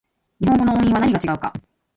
[0.39, 1.53] 日本語の音韻は何が違うか